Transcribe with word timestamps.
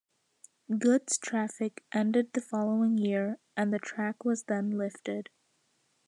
Goods 0.79 1.15
traffic 1.19 1.83
ended 1.93 2.33
the 2.33 2.41
following 2.41 2.97
year 2.97 3.37
and 3.55 3.71
the 3.71 3.77
track 3.77 4.25
was 4.25 4.45
then 4.45 4.71
lifted. 4.71 5.29